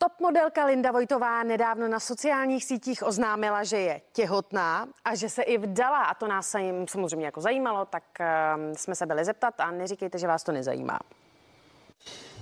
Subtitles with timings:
[0.00, 5.42] Top modelka Linda Vojtová nedávno na sociálních sítích oznámila, že je těhotná a že se
[5.42, 6.04] i vdala.
[6.04, 6.56] A to nás
[6.90, 8.26] samozřejmě jako zajímalo, tak uh,
[8.76, 10.98] jsme se byli zeptat a neříkejte, že vás to nezajímá.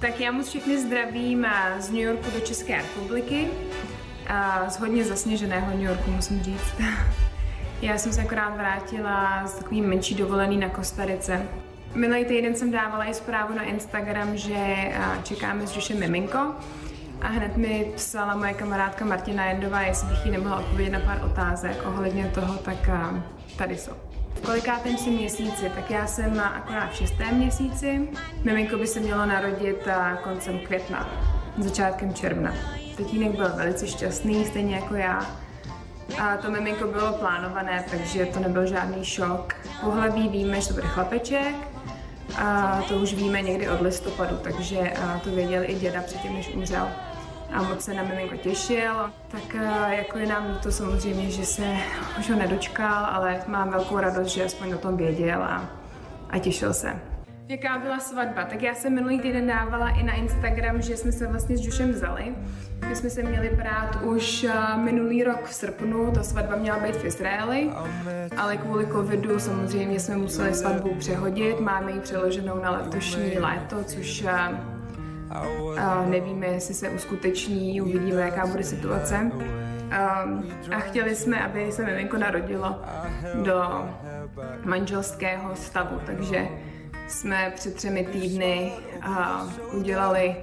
[0.00, 3.50] Tak já moc všechny zdravím eh, z New Yorku do České republiky.
[4.28, 6.74] A z hodně zasněženého New Yorku, musím říct.
[7.82, 11.48] Já jsem se akorát vrátila z takový menší dovolený na Kostarice.
[11.94, 16.54] Minulý týden jsem dávala i zprávu na Instagram, že eh, čekáme s Jošem miminko.
[17.22, 21.24] A hned mi psala moje kamarádka Martina Jendová, jestli bych jí nemohla odpovědět na pár
[21.24, 23.22] otázek ohledně toho, tak eh,
[23.56, 23.92] tady jsou.
[24.34, 25.70] V kolikátém jsem měsíci?
[25.74, 28.08] Tak já jsem akorát v šestém měsíci.
[28.44, 31.08] Miminko by se mělo narodit eh, koncem května,
[31.58, 32.54] začátkem června.
[32.96, 35.26] Tatínek byl velice šťastný, stejně jako já.
[36.20, 39.54] A to miminko bylo plánované, takže to nebyl žádný šok.
[39.80, 41.54] Pohlaví víme, že to bude chlapeček,
[42.38, 44.92] a to už víme někdy od listopadu, takže
[45.24, 46.88] to věděl i děda předtím, než umřel.
[47.52, 48.94] A moc se na miminko těšil.
[49.28, 49.54] Tak
[49.88, 51.76] jako je nám to samozřejmě, že se
[52.18, 55.70] už ho nedočkal, ale mám velkou radost, že aspoň o tom věděl a,
[56.30, 57.17] a těšil se.
[57.48, 58.44] Jaká byla svatba?
[58.44, 61.92] Tak já jsem minulý týden dávala i na Instagram, že jsme se vlastně s Jošem
[61.92, 62.34] vzali.
[62.88, 66.96] My jsme se měli brát už eh, minulý rok v srpnu, ta svatba měla být
[66.96, 67.70] v Izraeli,
[68.36, 71.60] ale kvůli covidu samozřejmě jsme museli svatbu přehodit.
[71.60, 74.52] Máme ji přeloženou na letošní léto, což a
[75.30, 79.30] eh, eh, nevíme, jestli se uskuteční, uvidíme, jaká bude situace.
[80.76, 82.82] A chtěli jsme, aby se miminko narodilo
[83.42, 83.88] do
[84.64, 86.48] manželského stavu, takže
[87.08, 90.36] jsme před třemi týdny a udělali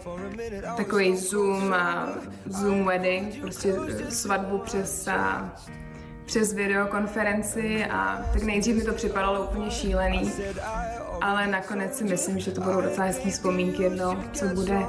[0.78, 2.10] takový Zoom, a
[2.46, 3.74] Zoom wedding, prostě
[4.10, 5.54] svatbu přes, a,
[6.26, 10.32] přes videokonferenci a tak nejdřív mi to připadalo úplně šílený,
[11.22, 14.80] ale nakonec si myslím, že to budou docela hezký vzpomínky jedno, co bude,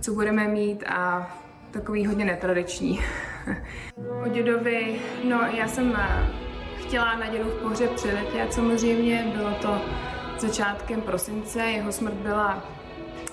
[0.00, 1.30] co budeme mít a
[1.70, 3.00] takový hodně netradiční.
[4.24, 5.98] o dědovi, no já jsem
[6.76, 9.80] chtěla na dědu v pohřeb přiletět samozřejmě, bylo to
[10.40, 11.60] začátkem prosince.
[11.60, 12.62] Jeho smrt byla,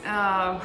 [0.06, 0.62] uh,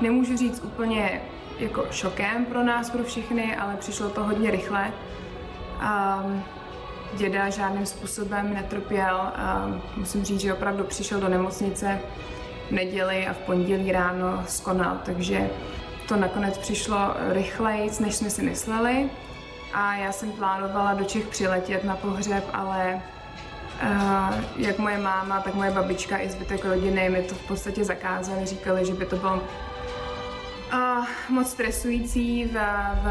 [0.00, 1.20] nemůžu říct úplně
[1.58, 4.92] jako šokem pro nás, pro všechny, ale přišlo to hodně rychle.
[5.82, 6.42] Um,
[7.14, 9.32] děda žádným způsobem netrpěl.
[9.66, 12.00] Um, musím říct, že opravdu přišel do nemocnice
[12.68, 15.50] v neděli a v pondělí ráno skonal, takže
[16.08, 16.98] to nakonec přišlo
[17.32, 19.10] rychleji, než jsme si mysleli.
[19.74, 23.02] A já jsem plánovala do Čech přiletět na pohřeb, ale
[24.56, 28.86] jak moje máma, tak moje babička i zbytek rodiny mi to v podstatě zakázali, říkali,
[28.86, 29.34] že by to bylo
[30.72, 33.06] uh, moc stresující v, v,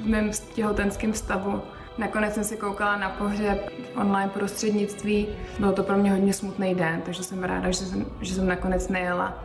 [0.00, 1.62] v mém těhotenském stavu.
[1.98, 5.28] Nakonec jsem se koukala na pohřeb online prostřednictví.
[5.58, 8.88] Bylo to pro mě hodně smutný den, takže jsem ráda, že jsem, že jsem nakonec
[8.88, 9.44] nejela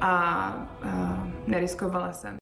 [0.00, 0.52] a
[0.84, 2.36] uh, neriskovala jsem.